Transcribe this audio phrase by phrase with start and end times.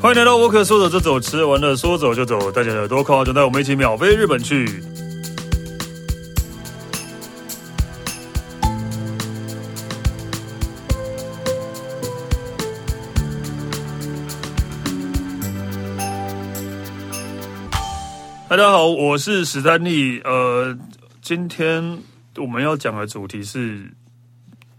[0.00, 4.80] 欢迎来到沃克，说走就走，吃完了说走就走，大家耳朵靠就带我们一起秒飞日本去。
[18.48, 20.20] 大家好，我是史丹利。
[20.20, 20.78] 呃，
[21.20, 21.98] 今天
[22.36, 23.92] 我们要讲的主题是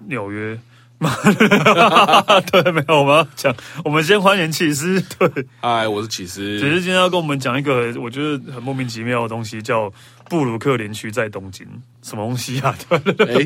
[0.07, 0.57] 纽约。
[2.51, 3.55] 对，没有，我们要讲，
[3.85, 5.01] 我们先欢迎起司。
[5.17, 6.59] 对，嗨，我是起司。
[6.59, 9.91] 启司今天要跟我们讲一个我觉得很莫名其妙的东西，叫
[10.29, 11.65] 布鲁克林区在东京。
[12.01, 12.75] 什么东西啊？
[12.89, 12.99] 对，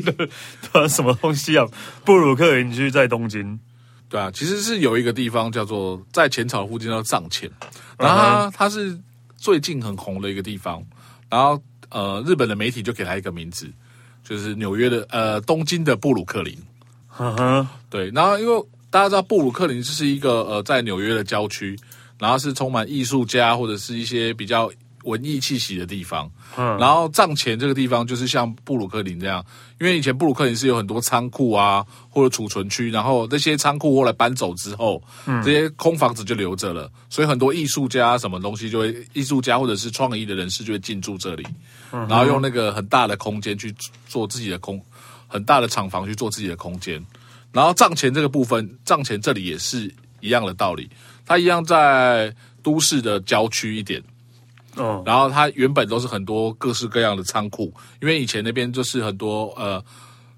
[0.72, 1.64] 对，什么东西啊？
[2.04, 3.58] 布鲁克林区在东京。
[4.08, 7.48] 对啊，其实是有一个地方叫做在浅草附近叫藏前，
[7.98, 8.98] 然后它它是
[9.36, 10.84] 最近很红的一个地方。
[11.30, 13.70] 然后呃，日本的媒体就给它一个名字，
[14.24, 16.56] 就是纽约的呃东京的布鲁克林。
[17.18, 21.78] 嗯哼，对，然后因为大家知道布鲁克林就是一个呃在纽约的郊区，
[22.18, 24.70] 然后是充满艺术家或者是一些比较
[25.04, 26.30] 文艺气息的地方。
[26.56, 29.44] 嗯，然后藏前这个地方就是像布鲁克林这样，
[29.80, 41.44] 因为以前布鲁克林是有很多仓库啊或者储存区，然后这些仓库后来搬走之后，嗯，这些空房子就留着了，所以很多艺术家什么东西就会艺术家或者是创意的人士就会进驻这里，
[41.90, 43.74] 然后用那个很大的空间去
[44.08, 44.80] 做自己的空。
[45.34, 47.04] 很大的厂房去做自己的空间，
[47.50, 50.88] 然后藏前这个部分，藏前这里也是一样的道理，
[51.26, 52.32] 它一样在
[52.62, 54.00] 都市的郊区一点，
[54.76, 59.84] 嗯，然后它原本都是很多各式各样的仓库，因为以前那边就是很多呃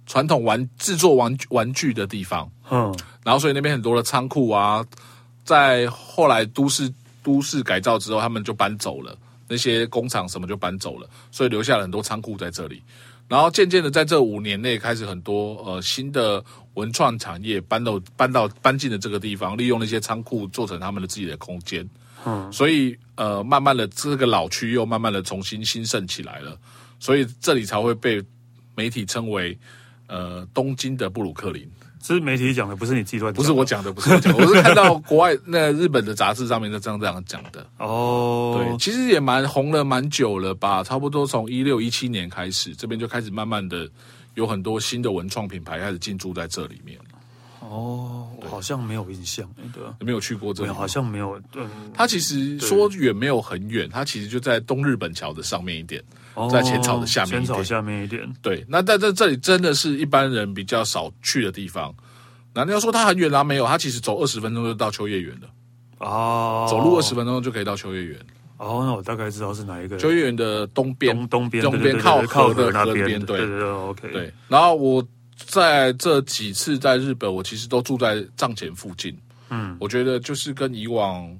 [0.07, 4.83] 传统玩制作玩玩具的地方，嗯，然后所以那边很多的仓库啊，
[5.45, 6.91] 在后来都市
[7.23, 9.15] 都市改造之后，他们就搬走了，
[9.47, 12.83] 那些工厂什么就搬走了，所以留下了很多仓库在这里。
[13.29, 21.89] 然后渐渐的，在这五年内开始，很多呃新的文创产业搬到搬到搬进了这个地方，利用那些仓库做成他们的自己的空间。
[22.25, 26.56] 嗯，所以呃，慢慢的这个老区又慢慢的重新兴盛起来了，
[26.99, 28.23] 所以这里才会被
[28.75, 29.59] 媒体称为
[30.06, 31.69] 呃东京的布鲁克林。
[32.03, 33.33] 是媒体讲的，不是你自己乱。
[33.34, 37.67] 不是我讲的，不是我讲的，我是 看到国外那日本的杂志上面就这样这样讲的。
[37.79, 43.89] 哦，对，其实也蛮红了蛮久了吧，差不多从一六一七年开始，这边就开始慢慢的
[44.35, 46.99] 有很多新的文创品牌开始进驻在这里面。
[47.61, 51.37] 哦，我好像没有印象，对，没有去过这里，好像没有。
[51.51, 56.01] 对，它其实说远没有很远，它其实就在东日本桥的上面一点，
[56.51, 58.31] 在浅草的下面，浅草下面一点。
[58.43, 61.95] 对，那在这这里真的是一般人比较少去的地方。
[62.55, 63.43] 那你要说它很远啊？
[63.43, 65.49] 没有，它其实走二十分钟就到秋叶原了。
[65.99, 68.19] 哦，走路二十分钟就可以到秋叶原。
[68.59, 69.97] 哦，那我大概知道是哪一个。
[69.97, 73.25] 秋叶原的东边，东边，东边靠河的河边。
[73.25, 74.13] 对对对，OK。
[74.13, 75.07] 对，然后我。
[75.45, 79.15] 在这几次在日本，我其实都住在藏前附近。
[79.51, 81.31] 嗯，我觉得就是跟以往，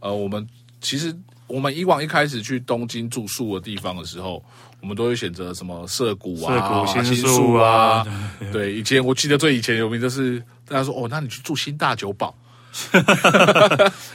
[0.00, 0.44] 呃，我们
[0.80, 1.16] 其实
[1.48, 4.42] 我们以往一开始去东京住宿的地方的时候，
[4.80, 8.06] 我们都会选择什么涩谷啊、涩谷新宿啊。
[8.52, 12.34] 对，以前我记得最以前有名就是大家说哦，那你去住新大久保。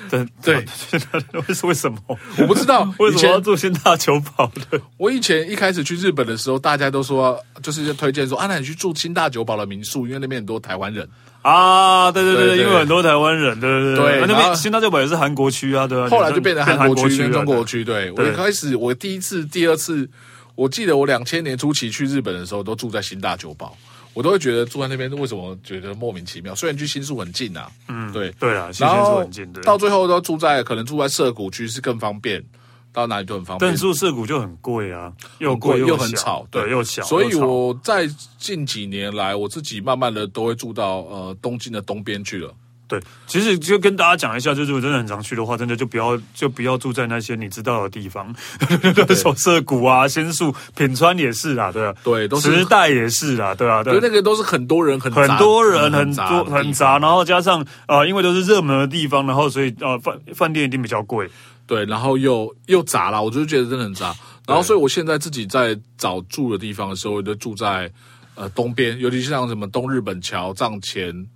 [0.10, 0.66] 对对，
[1.34, 1.98] 为为什么？
[2.38, 4.80] 我不知道为什么要住新大久保的。
[4.98, 11.10] 我以前一开始去日本的时候，大家都说就是推荐说啊，那你去住新大久保的民宿，因为那边很多台湾人
[11.44, 12.12] 啊。
[12.12, 14.26] 对对对，因为很多台湾人，对对对。
[14.28, 16.10] 那边新大久保也是韩国区啊，对啊？
[16.10, 17.84] 后来就变成韩国区跟中国区。
[17.84, 20.10] 对，我一开始我第一次、第二次，
[20.56, 23.78] 我记得我两千年初期去日本的时候，都住在新大久保。
[24.16, 26.54] 我都会觉得住在那边为什么觉得莫名其妙？
[26.54, 29.64] 虽然距新宿很近啊，嗯，对对啊，新宿很近，对。
[29.64, 32.40] 到最后都住在可能住在涩谷区是更方便，
[32.94, 33.72] 到哪里都很方便。
[33.72, 37.02] 但住涩谷就很贵啊，又贵又很吵，对，又小。
[37.04, 42.54] 所以我在近几年来，我自己慢慢的都会住到呃东京的东边去了。
[42.86, 48.32] 对，其实就跟大家讲一下，就是如果真的很常去的话，真的就不要就不要住在那些你知道的地方，
[49.16, 61.28] 手涩谷啊、仙宿、品川也是啊，对啊，对，都是时代也是啊，对啊，对，那个都是很多人很很多人很多很杂，然后加上啊、呃，因为都是热门的地方，然后所以啊饭饭店一定比较贵，
[61.66, 64.16] 对，然后又又杂了，我就觉得真的很杂，
[64.48, 67.92] 然后所以我现在自己在找住的地方的时候，我就住在
[68.36, 71.28] 呃东边，尤其是像什么东日本桥、藏前。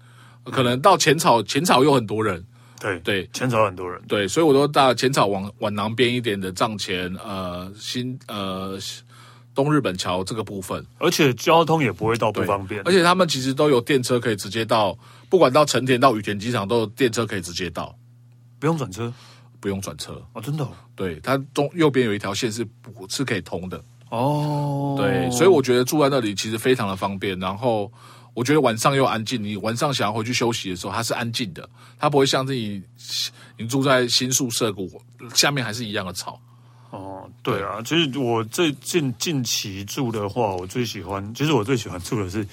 [0.50, 2.41] 可能到浅草，浅草又很多人，
[2.79, 8.80] 对对，浅草很多人，对，所以我都到浅草往往南边一点的藏前，呃，新呃
[9.53, 14.97] 东日本桥这个部分，而且交通也不会到不方便，而且他们其实都有电车可以直接到，
[15.27, 17.94] 不管到成田到羽田机场都有电车可以直接到，
[18.57, 19.12] 不用转车，
[19.59, 27.92] 不用转车哦，真的哦，对，它中右边有一条线是不是可以通的哦，对，所以我觉得住在那里其实非常的方便，然后。
[28.33, 31.68] 我觉得晚上又安静，你晚上想要回去休息的时候，它是安静的，
[31.98, 32.80] 它不会像自己
[33.57, 35.01] 你住在新宿舍谷
[35.33, 36.39] 下面还是一样的吵。
[36.92, 42.48] 哦，对啊，其实我最近近期住的话，我最喜欢，其实我最喜欢住的是。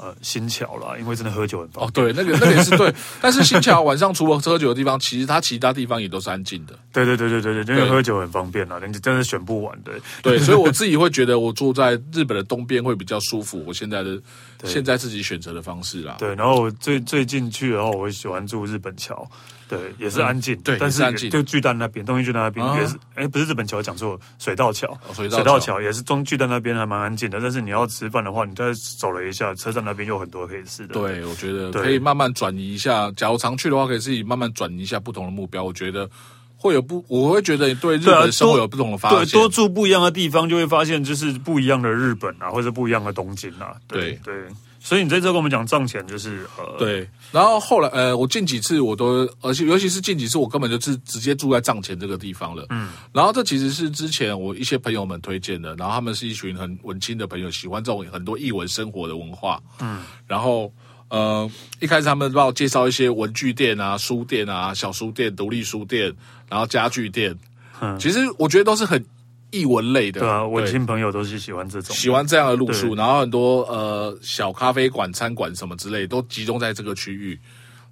[0.00, 2.06] 呃，新桥啦，因为真的喝酒很方便。
[2.06, 2.90] 哦，对，那个那个也是对。
[3.20, 6.74] 但是新桥晚上除了喝酒的地方，其实它其他地方也都是安静的。
[6.90, 9.92] 对对对对对对，因为喝酒很方便啦，你真的选不完的。
[10.22, 13.62] 对，所以我自己会觉得，我住在日本的东边会比较舒服。
[13.66, 14.18] 我现在的
[14.64, 16.16] 现在自己选择的方式啦。
[16.18, 19.30] 对，然后我最最近去的话，我会喜欢住日本桥。
[19.68, 20.56] 对，也是安静。
[20.56, 24.88] 嗯、对，但是就巨蛋那边，东京巨蛋那边、啊、也是，哎，不是日本桥，讲错了，水道桥。
[25.08, 27.38] 哦、水道桥也是中巨蛋那边还蛮安静的。
[27.40, 30.94] 但是你要吃饭的话，你再走了一下，车站那边有很多可以试的。
[30.94, 33.10] 对，我觉得可以慢慢转移一下。
[33.16, 35.62] 假如常去的话，可以自己慢慢转移一下不同的目标。
[35.64, 36.08] 我觉得
[36.56, 39.18] 会有不，我会觉得对日本生活有不同的发现。
[39.18, 43.74] 对，多住不一样的地方，就会发现就是不一样的日本啊，或者不一样的东京啊。
[43.86, 44.34] 对对。
[44.34, 44.34] 对
[44.82, 47.06] 所以你在这跟我们讲账钱，就是呃，对。
[47.30, 52.64] 然后后来呃，我近几次我都，而且尤其是近几次，我根本就是直接住在账钱这个地方了。
[52.70, 52.88] 嗯。
[53.12, 59.62] 然后这其实是之前我一些朋友们推荐的，然后他们是一群很文青的朋友，喜欢这种很多异文生活的文化。
[59.80, 60.00] 嗯。
[60.26, 60.72] 然后
[61.08, 61.48] 呃，
[61.78, 66.10] 一开始他们帮我介绍一些文具店啊、书店啊、小书店、独立书店，
[66.48, 67.38] 然后家具店。
[67.80, 67.98] 嗯。
[67.98, 69.04] 其实我觉得都是很。
[69.50, 77.38] 艺文类的，对啊，文青朋友都是喜欢这种，喜欢这样的路数，然后很多呃小咖啡馆、餐馆什么之类，都集中在这个区域。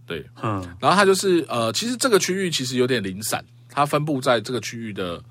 [0.06, 5.22] 对，嗯，然后它就是呃，其实这个区域其实有点零散，它分布在这个区域的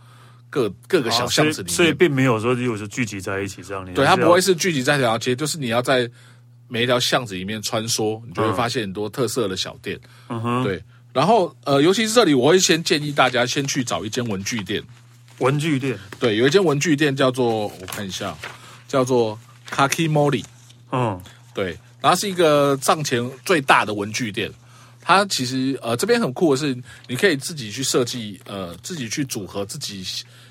[0.49, 3.83] 各各个小巷子里面，所以并没有说如果是聚集在一起这样。
[3.93, 6.07] 对，它不会是聚集在一条街，就是你要在
[6.67, 9.99] 每一条巷子里面穿梭，你就会发现很多特色的小店。
[10.29, 14.83] 嗯哼，对，然后呃，尤其是这里，我会先建议大家先去找一间文具店。
[15.39, 18.35] 文具店对，有一间文具店叫做我看一下，
[18.87, 19.37] 叫做
[19.69, 20.43] Kakimori。
[20.91, 21.21] 嗯，
[21.53, 24.51] 对，然后是一个藏前最大的文具店。
[25.01, 26.75] 它其实呃这边很酷的是，
[27.07, 30.05] 你可以自己去设计，呃自己去组合，自己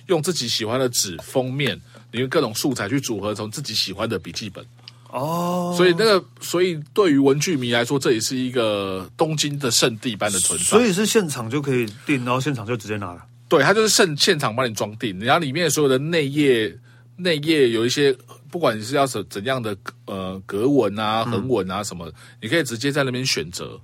[0.07, 1.79] 用自己喜欢的纸封面，
[2.11, 4.65] 你用各种素材去组合成自己喜欢的笔记本。
[5.11, 10.65] 哦，所以那个，所以对于文具迷来说，这也是一个东京的圣地般的存在。
[10.65, 13.23] 所以是现场就可以订，然后现场就直接拿了。
[13.49, 16.77] 对，它就是现现场帮你装订，然后里面所有的内页
[17.15, 18.13] 内页有一些，
[18.51, 19.77] 不管你是要怎怎样的
[20.07, 22.13] 呃格纹啊、横纹啊什么，嗯、
[22.43, 23.81] 你可以直接在那边选择。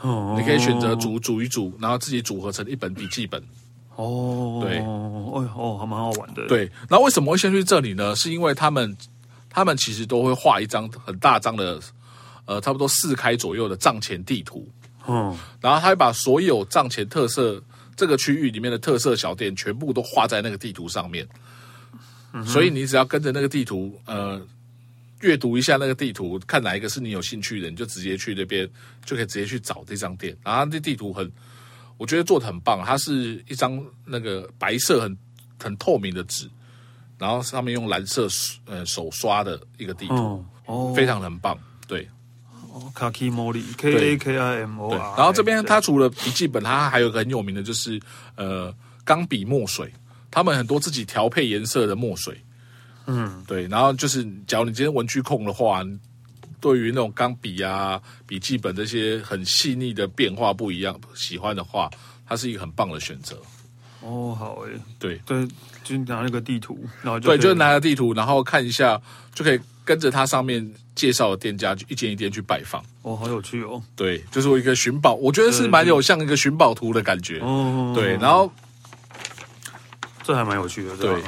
[0.00, 3.40] 哦，你可以选择组组一组，然后自己组合成一本笔记本。
[3.94, 6.46] 哦，对，哦哦，还蛮好玩的。
[6.48, 8.16] 对，然后为什么会先去这里呢？
[8.16, 8.96] 是因为他们
[9.48, 11.80] 他们其实都会画一张很大张的，
[12.46, 14.68] 呃，差不多四开左右的账前地图。
[15.06, 17.62] 嗯，然后他会把所有账前特色。
[17.96, 21.26] 这个区域里面的特色小店全部都画在那个地图上面，
[22.32, 24.44] 嗯、所以你只要跟着那个地图，呃，
[25.20, 28.68] 阅读一下那个地图，看哪一个是你有兴趣的，你就直接去那边，
[29.04, 30.36] 就可以直接去找这张店。
[30.42, 31.30] 然后这地图很，
[31.96, 35.16] 我觉得做的很棒，它是一张那个白色很
[35.62, 36.50] 很透明的纸，
[37.18, 38.26] 然后上面用蓝色
[38.66, 42.08] 呃手刷的一个地图，哦哦、非常的很棒，对。
[42.94, 45.16] Kakimori，K A K I M O R。
[45.16, 48.00] 然后这边它除了笔记本，它还有个很有名的，就是
[48.36, 48.74] 呃
[49.04, 49.92] 钢笔墨水。
[50.30, 52.36] 他们很多自己调配颜色的墨水。
[53.06, 53.68] 嗯，对。
[53.68, 55.82] 然后就是，假如你今天文具控的话，
[56.60, 61.88] 对于那种钢笔啊、笔记本这些很细腻的变化不一样，喜欢的话，
[62.26, 63.40] 它是一个很棒的选择。
[64.00, 65.46] 哦，好诶，对对，
[65.84, 69.00] 就拿那个地图，然后就对，就拿个地图，然后看一下
[69.32, 69.60] 就可以。
[69.84, 72.82] 跟着它上面介绍的店家，就一间一间去拜访。
[73.02, 73.82] 哦，好有趣哦！
[73.94, 77.38] 对，就是我一个寻宝，我觉得是蛮有像一个寻宝图的感觉。
[77.40, 78.50] 哦，对，然后
[80.22, 80.96] 这还蛮有趣的。
[80.96, 81.22] 对，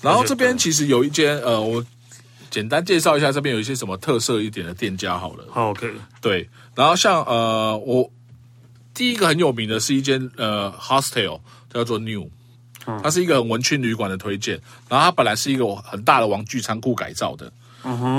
[0.00, 1.84] 然后这边其实有一间，呃，我
[2.48, 5.44] 简单介绍一下这边有一些什么特色一点的店家好了。
[5.50, 5.92] 好，OK。
[6.20, 8.08] 对，然后像呃，我
[8.94, 11.40] 第一个很有名的是一间呃 hostel，
[11.74, 12.30] 叫做 New，
[13.02, 14.60] 它是一个很文青旅馆的推荐。
[14.88, 17.52] 然后它本来是一个很大的玩具仓库改造的。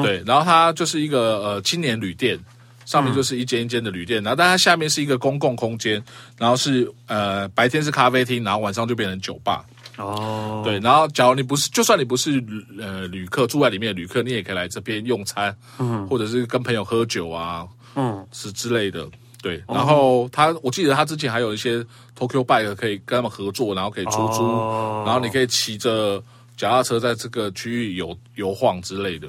[0.03, 2.39] 对，然后它就是一个呃青年旅店，
[2.85, 6.03] 上面就是一间一间的旅店，然后但它下面是一个公共空间，
[6.37, 9.65] 然后是呃白天是咖啡厅，然后晚上就变成酒吧。
[9.97, 12.43] 哦，对，然后假如你不是，就算你不是
[12.79, 19.07] 呃旅客住在里面的旅客，你也可以来这边用餐，嗯，或者是跟朋友喝酒啊，嗯，是之类的。
[19.41, 21.83] 对，然后他我记得他之前还有一些
[22.17, 26.21] Tokyo Bike 可以跟他们合作，然后可以出租，哦，然后你可以骑着
[26.55, 29.27] 脚踏车在这个区域游游晃之类的。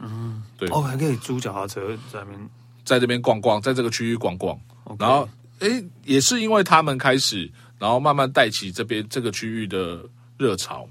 [0.00, 2.50] 嗯，对，哦，还可以租脚踏车在那边，
[2.84, 4.58] 在这边逛逛，在这个区域逛逛。
[4.98, 5.28] 然后，
[5.60, 5.68] 哎，
[6.04, 10.02] 也是因为他们开始，然后慢慢带起这边这个区域的
[10.36, 10.88] 热潮。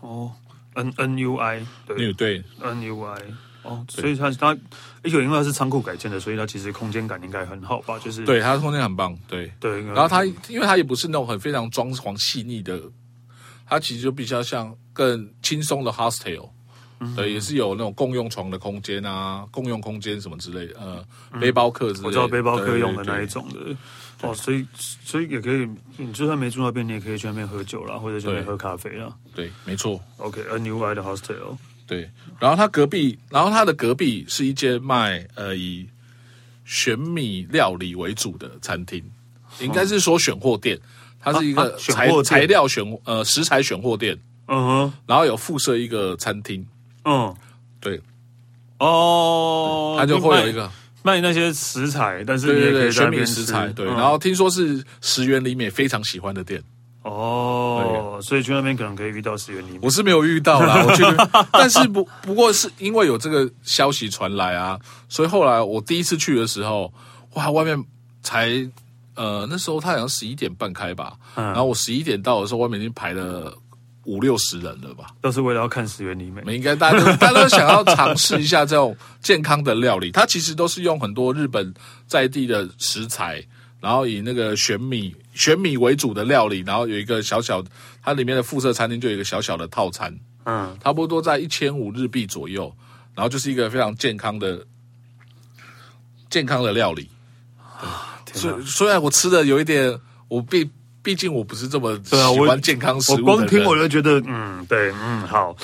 [0.00, 0.32] 哦
[0.74, 3.20] ，N N U I，对，对，N U I，
[3.62, 4.56] 哦，所以它它，
[5.02, 7.98] 而且因为它是仓库改建的，所以它其实空间感应该很好吧？
[7.98, 9.52] 就是对，它的空间很棒，对。
[9.60, 9.84] 对。
[9.86, 12.80] 然后它因为它也不是那种很非常装潢细腻的，
[13.66, 16.48] 它其实就比较像更轻松的 hostel，
[17.00, 23.76] 嗯，对，也是有那种共用床的空间啊，共用空间什么之类的，呃，嗯、背包客之类的，我知道背包客用的那一种的。
[24.22, 25.66] 哦，所以所以也可以，
[25.96, 29.10] 你就算没住那边，你也可以去那边喝酒啦，或者去那边喝咖啡啦。
[29.34, 29.98] 对，没错。
[30.18, 31.56] OK，a、new wide hostel。
[31.86, 35.88] 对，然后他隔壁，然后他的隔壁是一间卖呃以
[36.66, 39.02] 选米料理为主的餐厅，
[39.58, 40.78] 应该是说选货店，
[41.18, 44.16] 它是一个材、啊啊、材料选呃食材选货店。
[44.48, 46.66] 嗯哼，然后有附设一个餐厅。
[47.04, 47.34] 嗯，
[47.80, 48.00] 对。
[48.78, 50.70] 哦，他就会有一个。
[51.02, 53.86] 卖那些食材，但是对对对选品食材，对。
[53.86, 56.62] 然后听说是石原里美非常喜欢的店
[57.04, 59.78] 哦，所以去那边可能可以遇到石原里美。
[59.80, 61.02] 我是没有遇到啦，我去，
[61.52, 64.78] 但是不不过是因为有这个消息传来啊，
[65.08, 66.92] 所以后来我第一次去的时候，
[67.32, 67.82] 哇，外面
[68.22, 68.50] 才
[69.14, 73.56] 呃那时候他好像十一点半开吧，然后我十一点到的时候，外面已经排了。
[74.04, 76.42] 五六十人了吧，都是为了要看石原里美。
[76.56, 80.10] 应该大家都 大家都想要尝试一下这种健康的料理。
[80.10, 81.72] 它其实都是用很多日本
[82.06, 83.44] 在地的食材，
[83.78, 87.62] 然后以那个玄米玄米为主的料理，然后有一个小小
[88.02, 92.74] 它里面的附设餐厅就有一个小小的套餐，嗯，差不多在一千五日币左右，
[93.14, 94.66] 然后就是一个非常健康的
[96.30, 97.10] 健康的料理。
[97.58, 100.70] 啊，虽虽然我吃的有一点，我并。
[101.02, 105.56] 毕竟我不是这么喜欢健康食物光听我就觉得，嗯，对，嗯，好。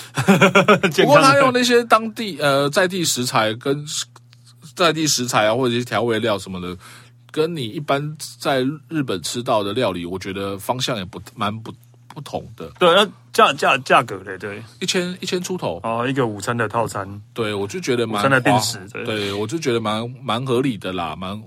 [0.97, 3.85] 不过他用那些当地呃在地食材跟
[4.75, 6.77] 在地食材啊，或者一些调味料什么的，
[7.31, 11.73] 跟你一般在日本吃到的料理，我觉得方向也不蛮不
[12.09, 12.71] 不同的。
[12.79, 21.39] 对，那价价价格嘞，对，一千一千出头哦，一个午餐的套餐，对我就觉得蛮午餐的定时，对，对我就觉得蛮蛮合理的啦，蛮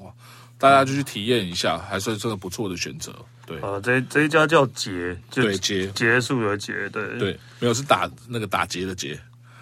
[0.59, 3.11] 大家就去体验一下，还算是个不错的选择。
[3.49, 9.19] 对啊，这这一家叫结，对结结束的结，对对，没有是打那个打结的结，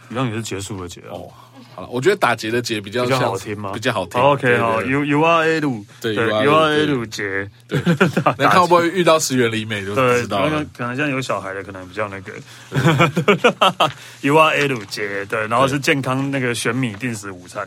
[0.09, 1.31] 一样也是结束的结哦。
[1.73, 3.71] 好了，我觉得打结的结比较比较好听吗？
[3.71, 4.19] 比较好听。
[4.19, 7.79] OK 好，U U R A 路，对 U R A 路结，对。
[8.37, 10.65] 你看会不会遇到石原里美就知道了。
[10.75, 12.33] 可能像有小孩的，可能比较那个。
[14.21, 17.65] U R A 路结，对，然后是健康那个选米定时午餐。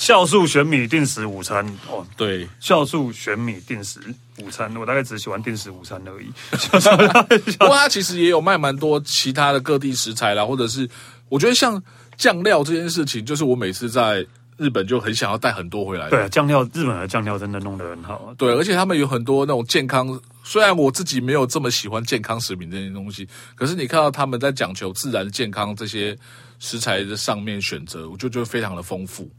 [0.00, 4.00] 酵素玄米定时午餐哦，对，酵素玄米定时
[4.38, 6.32] 午餐，我大概只喜欢定时午餐而已。
[7.58, 10.88] 不过它其实也有卖蛮多其他的各地食材啦，或者是
[11.28, 11.80] 我觉得像
[12.16, 14.26] 酱料这件事情，就是我每次在
[14.56, 16.08] 日本就很想要带很多回来。
[16.08, 18.34] 对，酱料日本的酱料真的弄得很好。
[18.38, 26.16] 对，而且他们有很多那种健康，虽然我自己没有这么喜欢健康食品这些东西，可是你看到他们在讲求自然健康这些
[26.58, 29.30] 食材的上面选择，我就觉得非常的丰富。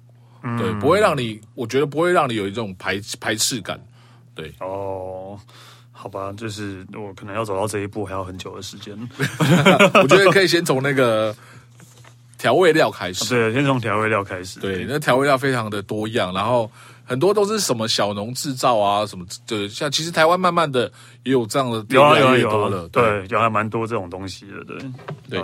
[0.58, 3.80] 对，不会让你，我觉得不会让你有一种排排斥感。
[4.34, 5.40] 对，哦，
[5.92, 8.98] 好吧，就是我可能要走到这一步还要很久的时间。
[10.02, 11.36] 我觉得可以先从那个
[12.38, 13.30] 调味料开始。
[13.30, 14.60] 对，先从调味料开始。
[14.60, 16.72] 对，那调味料非常的多样，然后
[17.04, 20.92] 很多都是什么小农制造啊，什么就像其实台湾慢慢的
[21.24, 22.90] 也有这样的越来越多了。
[22.90, 24.64] 对，有还蛮多这种东西的。
[24.64, 24.78] 对，
[25.30, 25.44] 对。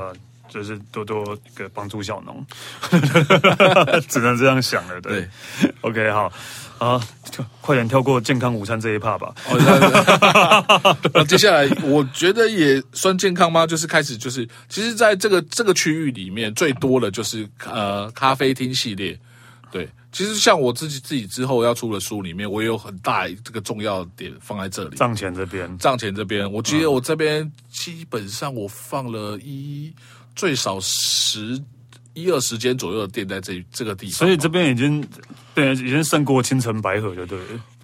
[0.50, 2.46] 就是多多个帮助小农，
[4.08, 5.00] 只能这样想了。
[5.02, 5.28] 对，
[5.62, 6.32] 对，OK，好
[6.78, 7.02] 啊，
[7.62, 9.34] 快点跳过健康午餐这一趴吧。
[11.14, 13.66] 那接下来我觉得也算健康吗？
[13.68, 19.20] 就是开始就是，其实在这个这个区域里面，最多的就是呃咖啡厅系列。
[19.70, 24.96] 对，其实像我自己自己之后要出的书里面，我也有很大这个重要点放在这里。
[24.96, 29.94] 账前这边，账前这边，我记得我这边基本上我放了一。
[30.38, 31.62] 最少十
[32.14, 35.06] 一二十间左右的店在这这个地方，所以这边已经
[35.54, 37.38] 对，已经胜过青城白河了，对。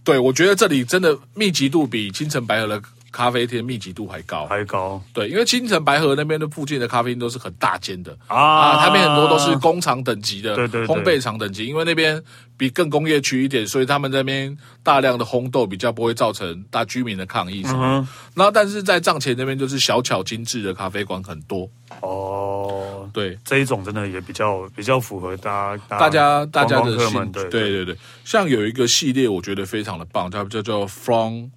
[0.06, 2.82] 对，我觉得这里真的密集度比青城白河的
[3.13, 5.00] 咖啡厅密集度还高，还高。
[5.13, 12.22] 对，因为青城白河那边的附近的咖啡厅都是很大间的啊，他们很多都是工厂等级的，对对，烘焙厂等级，因为那边
[12.58, 17.86] 比更工业区一点，所以他们那边大量的烘豆比较不会造成大居民的抗议什么。
[17.86, 21.70] 嗯、然后，但是在藏前那边就是小巧精致的咖啡馆很多
[22.01, 23.08] 哦。
[23.13, 27.32] 对，这一种真的也比较比较符合大家大家大家的兴趣。
[27.32, 31.50] 对对对对，像有一个系列，我觉得非常的棒，它叫做 From。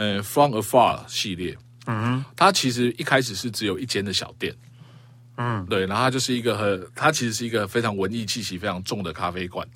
[0.00, 4.54] 呃，From Afar 系列，嗯，它其实一开始是只有一间的小店，
[5.36, 9.68] 嗯，对，然后它就是一个很，它其实是一个非常文艺气息非常重的咖啡馆，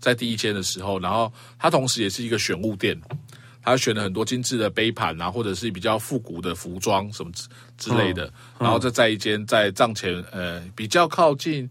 [0.00, 2.98] 在第一间的时候，然后它同时也是一个选物店，
[3.62, 11.68] 它选了很多精致的杯盘啊，或者是比较复古的服装什么之之类的，嗯、然后再在一间在藏前，呃，比较靠近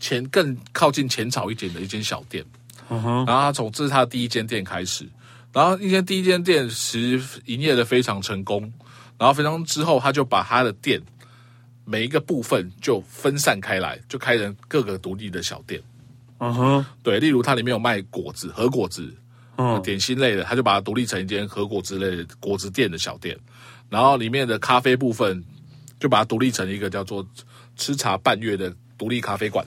[0.00, 2.42] 前更靠近浅草一点的一间小店。
[2.88, 5.06] 然后他从这是他的第一间店开始，
[5.54, 8.60] 然后一间第一间店其实营业的非常成功，
[9.16, 11.00] 然后非常之后他就把他的店
[11.84, 15.80] 每一个部分就分散开来，就开成各个独立的小店。
[16.38, 19.14] 嗯哼，对，例如它里面有卖果子、和果子，
[19.56, 23.38] 嗯，点心类的，他就把它独立成一间和果子类的果子店的小店，
[23.88, 25.42] 然后里面的咖啡部分
[26.00, 27.24] 就把它独立成一个叫做
[27.76, 29.64] 吃茶半月的独立咖啡馆。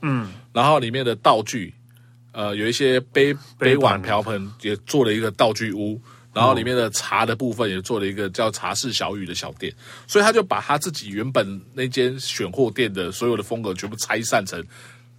[0.00, 1.72] 嗯，然后里面的道具。
[2.32, 6.00] 呃，有一些杯杯碗瓢盆也做了一个道具屋，
[6.32, 9.70] 然后里面的茶的部分也做了一个叫茶室小雨的小店，
[10.06, 14.64] 所以他就把他自己原本那间选货店的所有的风格全部拆散成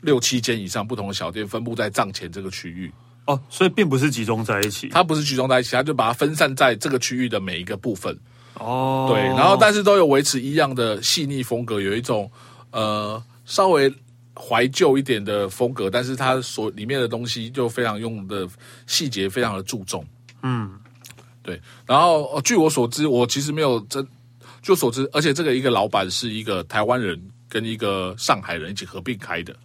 [0.02, 2.92] 六七间以上不同的小店，分布在藏前这个区域。
[3.26, 8.18] 哦，所以并不是集中在一起，它不是集中在一起，他就把它分散在这个区域的每一个部分。
[8.56, 12.32] 哦，对，然后但是都有维持一样的细腻风格，有一种
[12.72, 13.94] 呃稍微。
[14.36, 18.48] 怀旧一点的风格，但是它所里面的东西就非常用的
[18.88, 20.04] 细节非常的注重，
[20.42, 20.72] 嗯，
[21.44, 21.62] 对。
[21.86, 24.06] 然后据我所知，我其实没有真
[24.62, 29.56] 就所知，而且这个一个老板是一个台湾人跟一个上海人一起合并开的，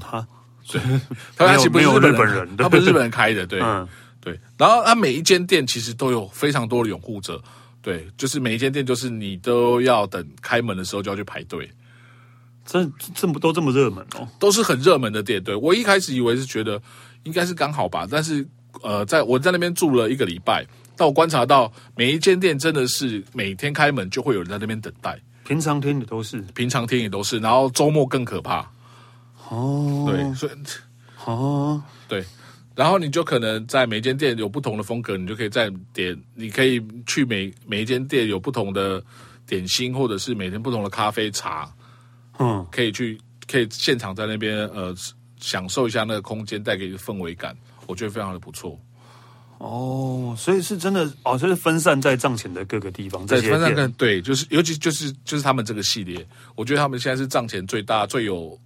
[0.00, 0.26] 他
[0.68, 0.80] 对，
[1.36, 3.86] 他其实不是日本人，他不是日本人开的，对、嗯、
[4.20, 4.38] 对。
[4.58, 7.40] 然后他每一间店其实都有非常多的拥护者，
[7.80, 11.70] 对，就是每一间店就是你都要等开门的时候就要去排队。
[12.64, 15.42] 这这么都这么热门哦，都是很热门的店。
[15.42, 16.80] 对，我一开始以为是觉得
[17.24, 18.46] 应该是刚好吧，但是
[18.82, 20.66] 呃，在我在那边住了一个礼拜，
[20.96, 28.68] 但我观察到每一间店真的是每天开门就会有人在那边等待，平常天也都是，平常天也都是，然后周末更可怕。
[29.50, 30.52] 哦，对，所以
[31.26, 32.24] 哦，对，
[32.74, 39.04] 然后你就可能在每一间店有不同的风格，你就可以在点，你可以去每每一间店有不同的
[39.46, 41.70] 点心，或者是每天不同的咖啡茶。
[42.38, 44.94] 嗯，可以去，可以现场在那边呃
[45.40, 48.78] 享受一下那个空间带给你的氛围感，我觉得非常的不错。
[49.58, 58.58] 哦，所以是真的哦，就是分散在藏前的各个地方，在分散在对，就是尤其就是就是他们这个系列，我觉得他们现在是藏前最大、最有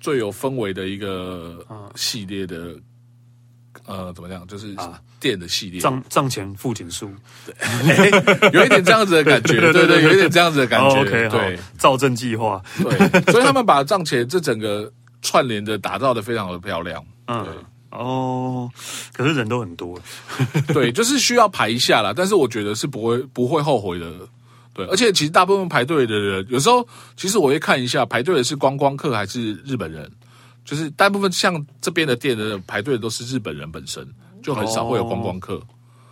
[0.00, 2.74] 最有氛围的一个系列的。
[3.86, 4.46] 呃，怎么样？
[4.46, 4.74] 就是
[5.18, 7.10] 电的系列，藏藏前富锦书，
[7.44, 10.86] 对， 有一点这样子的感觉，对 对，对，有一点这样子的感觉。
[10.88, 17.04] Oh, OK，对，造证计划，对，所以他们把藏前这整个串联的打造的非常的漂亮。
[17.26, 17.46] 嗯，
[17.90, 18.70] 哦，
[19.12, 19.98] 可是人都很多，
[20.72, 22.12] 对，就是需要排一下啦。
[22.14, 24.10] 但是我觉得是不会不会后悔的，
[24.74, 24.86] 对。
[24.86, 30.10] 而且其实大部分排队的人，有时候其实我会看一下排队的是观光客还是日本人。
[30.64, 34.06] 就是大部分像这边的店的排队的都是日本人本身，
[34.42, 35.60] 就很少会有观光客。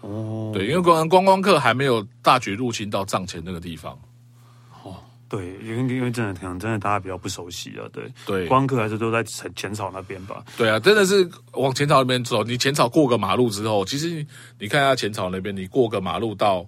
[0.01, 3.99] 哦，对，因为观观光客还没有大举入侵到藏前那个地方。
[4.83, 4.97] 哦，
[5.29, 7.85] 对，因为因为真的可能真的大家比较不熟悉啊。
[7.93, 10.43] 对对，观光客还是都在浅浅草那边吧。
[10.57, 12.43] 对啊，真的是往浅草那边走。
[12.43, 14.27] 你浅草过个马路之后，其实
[14.59, 16.67] 你看一下浅草那边，你过个马路到。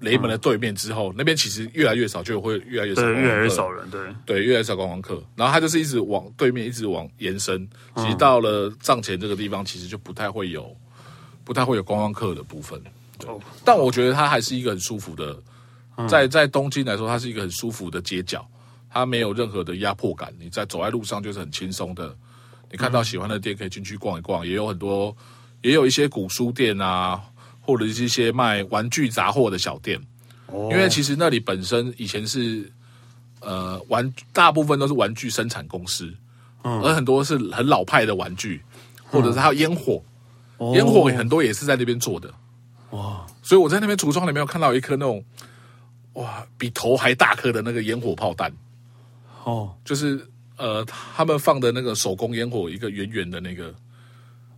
[0.00, 5.22] 雷门的对面之后，嗯、那边其实越来越少，就会越来越少，对，越来越少人，对，对，越来越少观光客。
[5.34, 10.76] 然后他就是一直往对面，一直往延伸，其实到了藏前这个地方，其实就不太会有，
[11.44, 12.78] 不太会有观光客的部分。
[13.26, 15.34] 哦、但我觉得它还是一个很舒服的，
[16.06, 18.46] 在在东京来说，它是一个很舒服的街角，
[18.90, 20.30] 它没有任何的压迫感。
[20.38, 22.14] 你在走在路上就是很轻松的，
[22.70, 25.16] 你看到喜欢的店可以进去逛一逛，也有很多，
[25.62, 27.22] 也有一些古书店啊。
[27.66, 30.00] 或者是一些卖玩具杂货的小店，
[30.46, 32.70] 哦，因为其实那里本身以前是
[33.40, 36.14] 呃玩，大部分都是玩具生产公司，
[36.62, 38.62] 嗯，而很多是很老派的玩具，
[39.10, 40.00] 或者是还有烟火，
[40.58, 42.32] 嗯，烟火很多也是在那边做的，
[42.90, 43.26] 哇！
[43.42, 45.24] 所以我在那边橱窗里面有看到一颗那种
[46.12, 48.52] 哇比头还大颗的那个烟火炮弹，
[49.44, 50.24] 哦，就是
[50.56, 53.74] 呃他们放的那个手工烟火，一个圆圆的那个，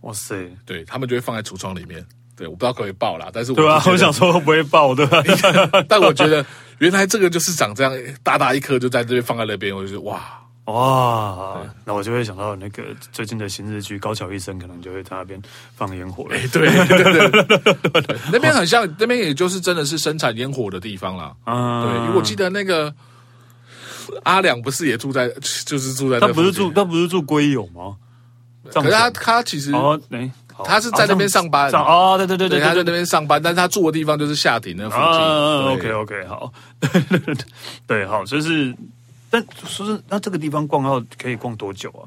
[0.01, 2.05] 哇塞，对他们就会放在橱窗里面。
[2.39, 5.05] 对，我不知道可不可以爆啦，但是我对啊，我想说会不会爆的，
[5.89, 6.45] 但我觉得
[6.77, 10.21] 原来这个就是长这样，大大一颗就在这边放在那边，我就觉得哇
[10.65, 15.41] 哇，那我就会想到那个最近的新日剧《高桥医生》，可能就会在那边
[15.75, 16.35] 放烟火了。
[16.37, 21.33] 哎，对对对对， 那边很像，那边也就是真的是生产烟火的地方啦。
[21.45, 22.93] 嗯，对，因为我记得那个
[24.23, 25.27] 阿良不是也住在，
[25.65, 27.97] 就是住在，他不是住，他不是住龟友吗？
[28.71, 30.31] 可是他他其实哦，哎。
[30.65, 35.03] 他是在那边上班哦，对对对对，他在那边上班，但是他住的地方就是下町那附近。
[35.73, 36.51] OK OK，好，
[37.87, 38.75] 对，好，就是，
[39.29, 42.03] 但说是那这个地方逛要可以逛多久啊？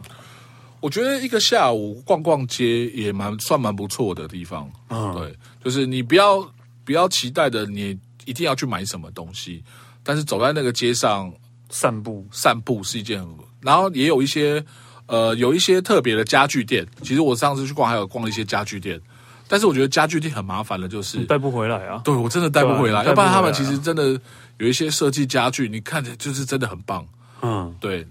[0.81, 4.69] 我觉得一个下午逛逛街也蛮算蛮不错的地方。
[4.91, 6.45] 嗯，对，就是你不要
[6.85, 9.63] 不要期待的，你一定要去买什么东西，
[10.03, 11.33] 但是走在那个街上
[11.71, 13.25] 散步，散步是一件
[13.61, 14.65] 然后也有一些
[15.13, 16.87] 呃有一些特别的家具店。
[17.03, 18.99] 其实我上次去逛还有逛了一些家具店，
[19.47, 22.01] 但是我觉得家具店很麻烦的，就是带不回来啊。
[22.03, 24.19] 对，我真的带不回来，啊、要不然他们其实真的
[24.57, 27.07] 有一些设计家具，你看着就是真的很棒。
[27.43, 28.07] 嗯，对。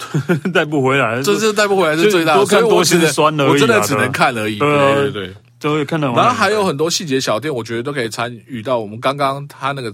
[0.54, 4.58] 带不回来，这是带不回来是最大的，多看多心酸了，我真的只能看而已。
[4.58, 6.14] 对对对，都会看到。
[6.14, 8.78] 然后还有很多细节小店，我觉得都可以参与到。
[8.78, 9.92] 我们刚刚他那个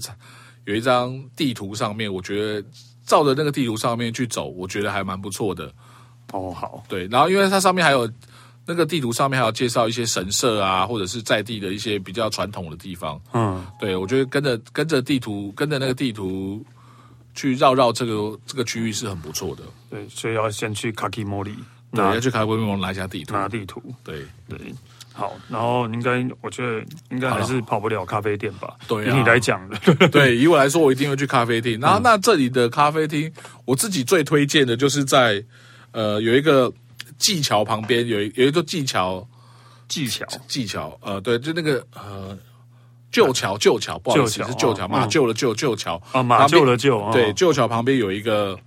[0.65, 2.65] 有一张地图上面，我觉得
[3.05, 5.73] 照着那个地图上面去走，我觉得还蛮不错的。
[6.33, 7.07] 哦，好，对。
[7.09, 8.11] 然后因为它上面还有
[8.67, 13.21] 那个地图上面还有介绍一些神社啊，或者是在地的一些比较传统的地方。
[13.33, 16.65] 嗯，对，我觉得跟着跟着地图，跟着那个地图。
[17.39, 21.55] 去绕绕这个这个区域是很不错的，对，所以要先去卡基莫里，
[21.93, 24.59] 对，要去卡基莫里拿一下地图，拿地图，对对，
[25.13, 31.79] 好，然后应该我觉得应该还是跑不了咖啡店吧，对，以你来讲的，对，以我来说，我一定会去咖啡厅。
[31.79, 33.31] 然后那这里的咖啡厅，
[33.67, 35.45] 我自己最推荐的就是在
[35.93, 36.73] 呃有一个
[37.19, 39.27] 技巧旁边有一有一座技巧，
[39.89, 40.27] 技巧。
[40.49, 42.37] 技巧，呃，对，就那个呃。
[43.13, 46.03] 旧桥，旧桥，不好意思，是旧桥，马厩的旧，旧桥。
[46.13, 48.59] 啊，马厩的旧，对，旧桥旁边有一个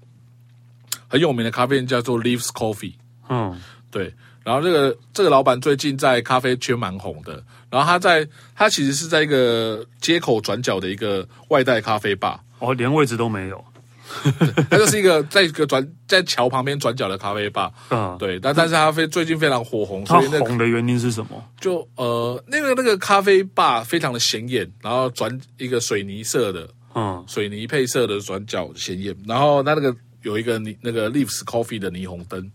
[1.08, 2.94] 很有名的咖啡店，叫做 Leaves Coffee，
[3.28, 4.12] 嗯，对，
[4.44, 13.64] 然后这个这个老板最近在咖啡圈蛮红的，然后他在他其实是在一个街口转角的一个外带咖啡吧，哦，连位置都没有。
[14.70, 21.44] 它就是一个在一个转在桥旁边转角的咖啡吧，嗯，对，但但是它非最近非常火红，所以那红的原因是什么？
[21.60, 32.52] 就呃，那个那个咖啡吧非常的显眼，然后转一个水泥色的，嗯，水泥配色的转角显眼，然后它那个有一个霓那个 Leaves Coffee 的霓虹灯。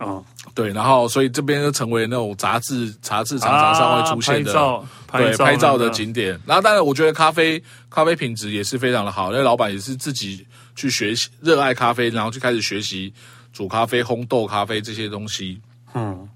[0.00, 6.38] 嗯，对，然后所以这边就成为那种杂志杂志常常上会出现的，啊、拍照对拍照的景点。
[6.46, 13.12] 然后当然，我觉得咖啡咖啡品质也是非常的好，因为老板也是自己去学习，热爱咖啡，然后就开始学习
[13.52, 15.60] 煮咖啡、烘豆咖啡这些东西。
[15.94, 16.28] 嗯，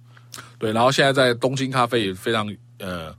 [0.59, 3.15] 对，然后现在在东京咖啡也非常呃，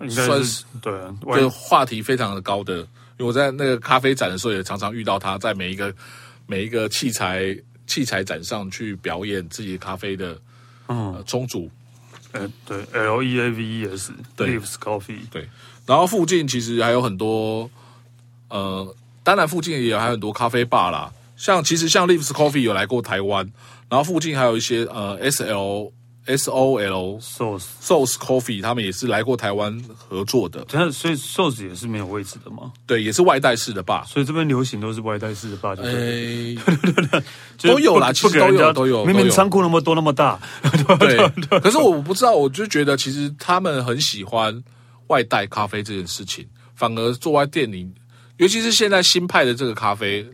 [0.00, 2.76] 应该是算是对，就话题非常的高的。
[2.76, 2.86] 因
[3.18, 5.94] 为我在那个咖啡展的时候，也常常遇到他在每一个
[6.46, 7.54] 每一个器材。
[7.90, 10.38] 器材展上去表演自己咖啡的，
[10.86, 11.68] 嗯，冲煮，
[12.30, 15.48] 呃，对，L E A V E S，对，Leaves Coffee，对，
[15.86, 17.68] 然后附近其实还有很多，
[18.48, 23.50] 呃，当然附近也还有很多咖啡吧啦，像其实像 Leaves Coffee 有来过台湾，
[23.88, 25.92] 然后附近还有一些呃 S L。
[26.26, 30.64] S O L Source Source Coffee，他们也是来过台湾合作的。
[30.92, 32.72] 所以 Source 也是没有位置的吗？
[32.86, 34.04] 对，也是外带式的吧。
[34.06, 35.74] 所以这边流行都是外带式的吧？
[35.78, 36.54] 哎，
[37.62, 39.04] 都有啦，其实都有都有。
[39.04, 40.38] 明明仓库那么多那么大，
[41.00, 41.60] 对。
[41.60, 44.62] 可是我不知道，我就觉得其实他们很喜欢
[45.08, 47.90] 外带咖啡这件事情，反而坐在店里，
[48.36, 50.24] 尤其是现在新派的这个咖啡，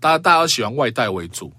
[0.00, 1.52] 大家大家都喜欢外带为主。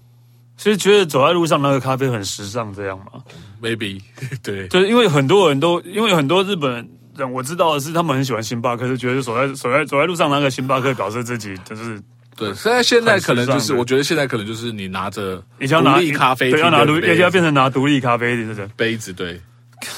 [0.56, 3.22] 所以觉得走在路上那个咖啡很时尚，这样吗
[3.62, 4.00] ？Maybe，
[4.42, 12.00] 对，就是因为很多人都，因为很多日本人我知道的是，他们很喜欢星巴克，是觉得走在走在走在路上那个星巴克表示自己就是
[12.36, 12.54] 对。
[12.54, 19.38] 现在现在可能就是，我觉得现在可能就是你拿着独立咖啡，要拿独，要要变成拿独立咖啡的这个杯子，对，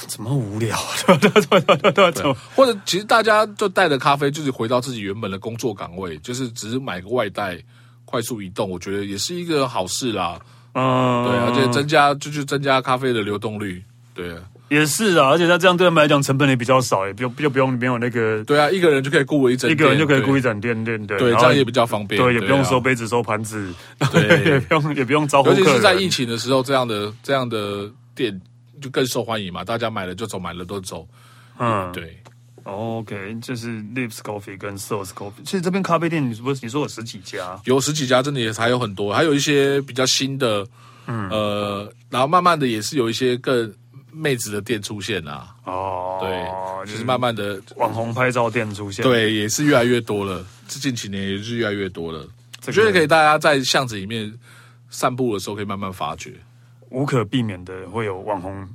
[0.09, 0.77] 怎么无聊？
[1.07, 7.63] 对对对对对对，或者其实大家就带着咖啡，就是回到自己原本的工作岗位，就是只是买个外带。
[8.09, 10.41] 快速移动，我觉得也是一个好事啦。
[10.73, 13.83] 嗯，对，而且增加就是增加咖啡的流动率。
[14.15, 14.35] 对，
[14.71, 18.43] 也是啊，而且他这样对他们来讲成本也比较少，也不用就不用没有那个。
[18.45, 21.07] 对啊，一个人就可以顾一整，一个人就可以雇一整店店。
[21.07, 22.19] 对，这样也比较方便。
[22.19, 23.73] 对，也不用收杯子收盘子。
[24.11, 25.51] 对， 也不用也不用招呼。
[25.51, 28.41] 尤其是在疫情的时候，这样的这样的店
[28.81, 31.07] 就更受欢迎嘛，大家买了就走，买了都走。
[31.59, 32.17] 嗯，对。
[32.69, 35.43] OK，就是 Leaves Coffee 跟 Source Coffee。
[35.45, 37.59] 其实这边咖啡店，你是不是你说有十几家？
[37.65, 40.67] 有十几家，真的也还有很多，还有一些比较新的，
[41.07, 43.73] 嗯呃，然后慢慢的也是有一些更
[44.13, 45.55] 妹子的店出现啊。
[45.65, 50.45] 哦，对，就是慢慢的网红拍照店出现，对，也是越来越多了。
[50.67, 52.27] 这近几年也是越来越多了。
[52.67, 54.31] 我觉得可以，大家在巷子里面
[54.91, 56.35] 散步的时候，可以慢慢发掘，
[56.91, 58.69] 无可避免的会有网红。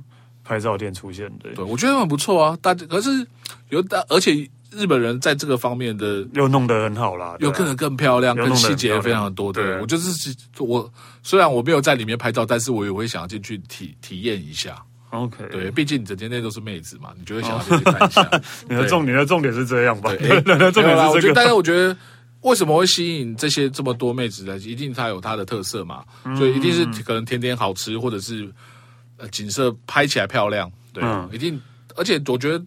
[0.44, 2.56] 拍照店出现的，对，我觉得很不错啊。
[2.60, 3.26] 大家可是
[3.70, 9.50] 有大，而且日本人在这个方面的又弄得很好啦，又可能更漂亮，更细节非常的多。
[9.50, 14.76] 对，我就是我虽然我没有在里面拍照，但是我也会想要进去体体验一下。
[15.10, 18.30] OK，对，毕竟整间店都是妹子嘛，你就会想要进去看一下。
[18.68, 20.10] 你的重，你的重点是这样吧？
[20.16, 21.32] 对， 重点是这个。
[21.34, 21.96] 但是我觉得
[22.42, 24.58] 为什么会吸引这些这么多妹子呢？
[24.58, 26.04] 一定它有它的特色嘛，
[26.36, 28.52] 所以一定是可能甜点好吃，或者是。
[29.16, 31.60] 呃，景色拍起来漂亮，对，嗯、一定。
[31.96, 32.64] 而且我觉得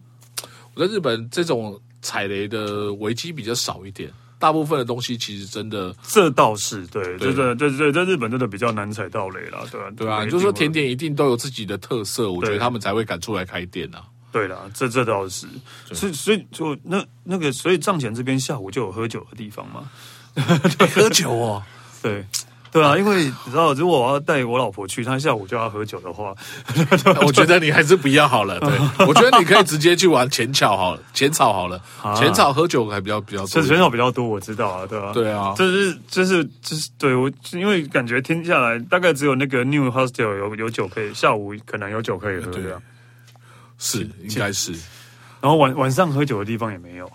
[0.74, 4.10] 我在日本这种踩雷的危机比较少一点。
[4.40, 9.90] 大部分的东西其实真的，这倒是对，对对对对，在日本真的比较难踩到雷了，对吧？
[9.96, 14.04] 对啊，就是说甜点一定都有自己的特色，我觉得他们才会敢出来开店啊。
[14.30, 15.48] 对啦，这这倒是，
[15.92, 19.90] 所以所以就那那个，所以藏前这边下午就有喝酒的地方吗？
[20.94, 21.62] 喝酒哦，
[22.00, 22.24] 对。
[22.70, 26.34] 对啊，因为你知道，如果我要带我老婆去，她下午就要喝酒的话，
[27.26, 28.60] 我觉得你还是不要好了。
[28.60, 28.70] 对，
[29.06, 31.82] 我觉得你可以直接去玩浅草好了，浅草好了，
[32.16, 35.12] 浅草喝酒还比较比较多，浅草比较多，我知道啊，对吧？
[35.12, 42.70] 对啊，就是就是就是对我，因为感觉听下来，大概只有那个 New Hostel 有有酒可以，下午可能有酒可以喝，对。
[42.72, 42.80] 啊，
[43.78, 44.72] 是应该是，
[45.40, 47.10] 然后晚晚上喝酒的地方也没有，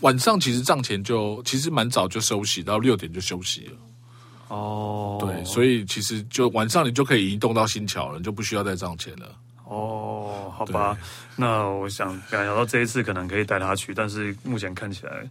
[0.00, 3.72] 晚上其实帐前就其实蛮早就休息，到六点就休息了。
[4.48, 9.26] 哦，对，所以其实就晚上你就可以移动到新桥了，你就不需要再帐前了。
[9.64, 10.96] 哦，好吧，
[11.36, 15.26] 那我想想到这一次可能可以带他去，但是目前看起来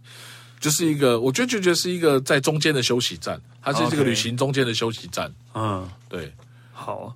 [0.58, 5.32] 就是一个，我觉得就觉得是一个在中间的休息站，它是这个旅行中间的休息站。
[5.54, 6.32] 嗯，对，
[6.72, 7.14] 好，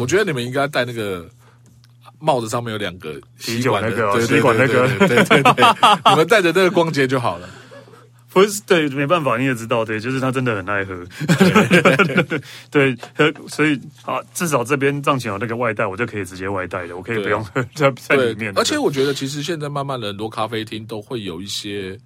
[0.00, 1.24] 我觉得你们应该戴那个
[2.18, 5.64] 帽子，上面有两个吸管那个吸管那个，对对对，
[6.10, 7.48] 你们带着那个逛街就好了。
[8.32, 11.06] 不是对，没办法，你也知道，对，就是他真的很爱喝，
[12.70, 18.52] 对， 喝，所以啊，至少这边藏前有那个外带，我就可以直接外带的，我可以不用喝在在里面。
[18.56, 21.98] 而且我觉得，其实现在慢慢的很多咖啡厅都会有一些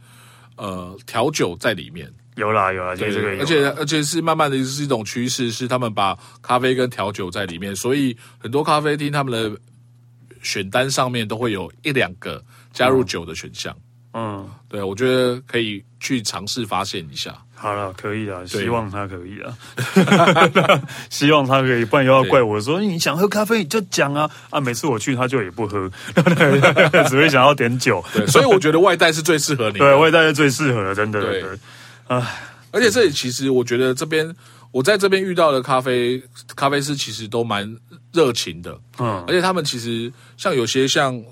[0.56, 9.56] 呃调酒在里面，有啦有啦，对这个，而且而且是慢慢的是一种趋势，是他们把咖啡跟调酒在里面，所以很多咖啡厅他们的
[10.42, 13.72] 选单上面都会有一两个加入酒的选项。
[13.72, 13.85] 嗯
[14.18, 17.36] 嗯，对，我觉得可以去尝试发现一下。
[17.54, 19.54] 好了，可以了，希望他可以了，
[21.10, 24.58] 希望他可以，不然又要怪我说你想喝咖啡你就讲啊啊！
[24.58, 25.90] 每次我去他就也不喝，
[27.08, 28.02] 只会想要点酒。
[28.14, 29.80] 对，所以我觉得外带是最适合你的。
[29.80, 31.20] 对，外带是最适合的，真的。
[31.20, 31.44] 对，
[32.06, 34.34] 唉，而且这里其实我觉得这边
[34.70, 36.22] 我在这边遇到的咖啡
[36.54, 37.76] 咖啡师其实都蛮
[38.14, 41.22] 热情的，嗯，而且他们其实像有些像。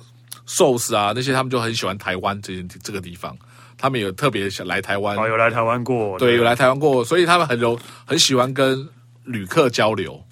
[0.46, 3.37] 寿司啊，那些他们就很喜欢台湾这这个地方，
[3.78, 8.87] 他们有特别想来台湾，哦，有来台湾过，对，有来台湾过，所以他们很有很喜欢跟
[9.24, 10.22] 旅客交流，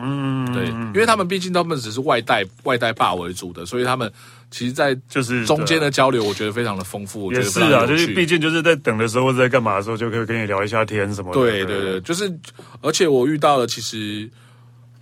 [0.00, 4.10] 嗯，对，因为他们毕竟他们只是外带外带霸为主的，所以他们
[4.50, 11.80] 其实，在就是中间的交流，我觉得非常的丰富，也是啊，就是毕竟就是在等的时候在干嘛的时候，就可以跟你聊一下天什么的，对对。
[11.80, 12.28] 对，就是，
[12.80, 14.28] 而且我遇到了其实，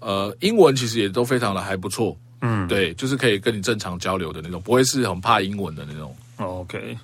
[0.01, 2.15] 呃，英文其实也都非常的还不错。
[2.41, 6.17] 嗯，对，就是可以跟你正常交流的那种，不会是很怕英文的那种。
[6.37, 6.97] OK，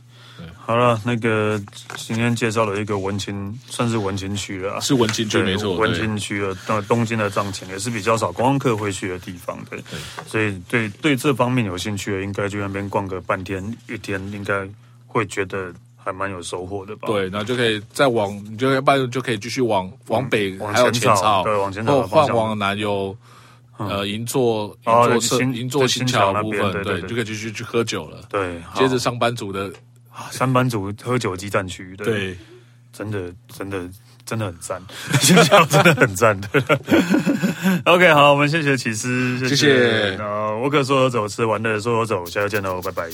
[0.57, 1.61] 好了，那个
[1.97, 14.65] 今天介绍了一个文青，算是文青区了，是文青区没错，文青区了那东京的藏前也是比较少观光客会去的地方，对，对，所以对对这方面有兴趣的，应该去那边逛个半天一天，应该
[15.09, 17.09] 会觉得还蛮有收获的吧？
[17.09, 23.17] 对，然后就可以再往，你就要不然就可以继续往往北，还有浅草，对，往浅草，或换往南有。
[23.77, 28.23] 呃，银座银座银座新桥的部分，对，就可以继续去喝酒了。
[28.29, 29.73] 对，接着上班族的
[30.31, 32.39] 上班族喝酒激战区，对，
[32.93, 33.89] 真的真的
[34.25, 34.81] 真的很赞，
[35.21, 36.63] 新桥真的很赞对。
[37.85, 40.17] OK，好，我们谢谢奇师，谢谢。
[40.63, 43.11] 我可说走，吃完的说走，下次见喽，拜拜。